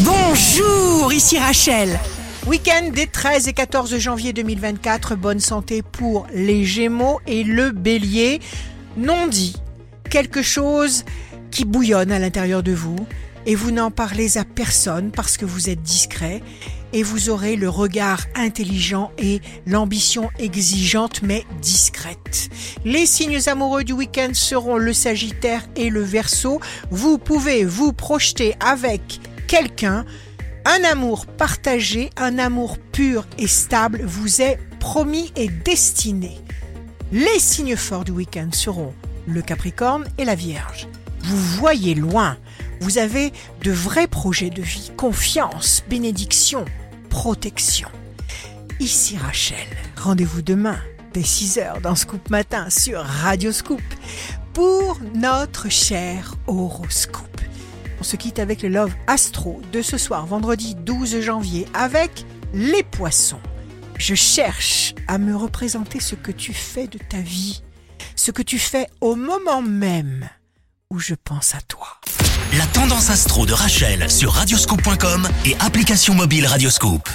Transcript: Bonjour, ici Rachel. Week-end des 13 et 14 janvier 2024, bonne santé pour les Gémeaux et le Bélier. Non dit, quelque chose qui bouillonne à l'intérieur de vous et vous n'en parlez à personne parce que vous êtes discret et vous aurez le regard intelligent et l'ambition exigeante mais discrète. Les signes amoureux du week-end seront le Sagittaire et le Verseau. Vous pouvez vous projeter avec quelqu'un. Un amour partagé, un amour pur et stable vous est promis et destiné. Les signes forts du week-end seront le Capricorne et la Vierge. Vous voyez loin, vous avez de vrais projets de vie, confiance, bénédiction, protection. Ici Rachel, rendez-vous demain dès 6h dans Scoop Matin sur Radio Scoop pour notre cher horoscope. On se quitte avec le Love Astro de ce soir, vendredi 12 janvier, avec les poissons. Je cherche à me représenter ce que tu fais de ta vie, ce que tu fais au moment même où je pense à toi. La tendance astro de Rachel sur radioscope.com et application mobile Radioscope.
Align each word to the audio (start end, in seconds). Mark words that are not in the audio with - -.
Bonjour, 0.00 1.12
ici 1.12 1.38
Rachel. 1.38 2.00
Week-end 2.48 2.90
des 2.92 3.06
13 3.06 3.46
et 3.46 3.52
14 3.52 3.96
janvier 3.98 4.32
2024, 4.32 5.14
bonne 5.14 5.38
santé 5.38 5.82
pour 5.82 6.26
les 6.34 6.64
Gémeaux 6.64 7.20
et 7.28 7.44
le 7.44 7.70
Bélier. 7.70 8.40
Non 8.96 9.28
dit, 9.28 9.54
quelque 10.10 10.42
chose 10.42 11.04
qui 11.52 11.64
bouillonne 11.64 12.10
à 12.10 12.18
l'intérieur 12.18 12.64
de 12.64 12.72
vous 12.72 12.96
et 13.46 13.54
vous 13.54 13.70
n'en 13.70 13.92
parlez 13.92 14.36
à 14.36 14.44
personne 14.44 15.12
parce 15.12 15.36
que 15.36 15.44
vous 15.44 15.70
êtes 15.70 15.82
discret 15.82 16.42
et 16.92 17.04
vous 17.04 17.30
aurez 17.30 17.54
le 17.54 17.68
regard 17.68 18.24
intelligent 18.34 19.12
et 19.16 19.40
l'ambition 19.64 20.28
exigeante 20.40 21.22
mais 21.22 21.44
discrète. 21.62 22.48
Les 22.84 23.06
signes 23.06 23.38
amoureux 23.46 23.84
du 23.84 23.92
week-end 23.92 24.30
seront 24.32 24.76
le 24.76 24.92
Sagittaire 24.92 25.62
et 25.76 25.88
le 25.88 26.02
Verseau. 26.02 26.60
Vous 26.90 27.16
pouvez 27.16 27.64
vous 27.64 27.92
projeter 27.92 28.56
avec 28.58 29.20
quelqu'un. 29.54 30.04
Un 30.64 30.82
amour 30.82 31.26
partagé, 31.26 32.10
un 32.16 32.38
amour 32.40 32.76
pur 32.78 33.24
et 33.38 33.46
stable 33.46 34.02
vous 34.02 34.42
est 34.42 34.58
promis 34.80 35.32
et 35.36 35.46
destiné. 35.46 36.40
Les 37.12 37.38
signes 37.38 37.76
forts 37.76 38.02
du 38.02 38.10
week-end 38.10 38.48
seront 38.50 38.92
le 39.28 39.42
Capricorne 39.42 40.06
et 40.18 40.24
la 40.24 40.34
Vierge. 40.34 40.88
Vous 41.20 41.36
voyez 41.36 41.94
loin, 41.94 42.36
vous 42.80 42.98
avez 42.98 43.32
de 43.62 43.70
vrais 43.70 44.08
projets 44.08 44.50
de 44.50 44.60
vie, 44.60 44.90
confiance, 44.96 45.84
bénédiction, 45.88 46.64
protection. 47.08 47.88
Ici 48.80 49.16
Rachel, 49.16 49.68
rendez-vous 49.96 50.42
demain 50.42 50.80
dès 51.12 51.20
6h 51.20 51.80
dans 51.80 51.94
Scoop 51.94 52.28
Matin 52.28 52.70
sur 52.70 52.98
Radio 53.04 53.52
Scoop 53.52 53.82
pour 54.52 54.98
notre 55.14 55.68
cher 55.68 56.34
horoscope. 56.48 57.43
On 58.04 58.06
se 58.06 58.16
quitte 58.16 58.38
avec 58.38 58.60
le 58.60 58.68
Love 58.68 58.92
Astro 59.06 59.62
de 59.72 59.80
ce 59.80 59.96
soir, 59.96 60.26
vendredi 60.26 60.74
12 60.74 61.22
janvier, 61.22 61.66
avec 61.72 62.26
les 62.52 62.82
poissons. 62.82 63.40
Je 63.96 64.14
cherche 64.14 64.94
à 65.08 65.16
me 65.16 65.34
représenter 65.34 66.00
ce 66.00 66.14
que 66.14 66.30
tu 66.30 66.52
fais 66.52 66.86
de 66.86 66.98
ta 66.98 67.16
vie, 67.16 67.62
ce 68.14 68.30
que 68.30 68.42
tu 68.42 68.58
fais 68.58 68.88
au 69.00 69.14
moment 69.14 69.62
même 69.62 70.28
où 70.90 70.98
je 70.98 71.14
pense 71.14 71.54
à 71.54 71.62
toi. 71.62 71.98
La 72.58 72.66
tendance 72.66 73.08
astro 73.08 73.46
de 73.46 73.54
Rachel 73.54 74.10
sur 74.10 74.32
radioscope.com 74.32 75.26
et 75.46 75.56
application 75.60 76.12
mobile 76.12 76.46
Radioscope. 76.46 77.08